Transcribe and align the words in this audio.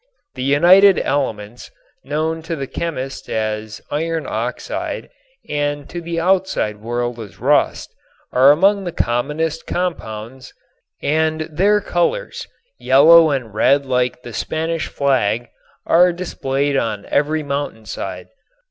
The 0.33 0.41
united 0.41 0.97
elements, 0.97 1.69
known 2.03 2.41
to 2.49 2.55
the 2.55 2.65
chemist 2.65 3.29
as 3.29 3.83
iron 3.91 4.25
oxide 4.27 5.11
and 5.47 5.87
to 5.91 6.01
the 6.01 6.19
outside 6.19 6.77
world 6.81 7.19
as 7.19 7.39
rust, 7.39 7.93
are 8.31 8.49
among 8.51 8.83
the 8.83 8.91
commonest 8.91 9.61
of 9.61 9.67
compounds 9.67 10.55
and 11.03 11.41
their 11.41 11.81
colors, 11.81 12.47
yellow 12.79 13.29
and 13.29 13.53
red 13.53 13.85
like 13.85 14.23
the 14.23 14.33
Spanish 14.33 14.87
flag, 14.87 15.49
are 15.85 16.11
displayed 16.11 16.75
on 16.75 17.05
every 17.09 17.43
mountainside. 17.43 18.29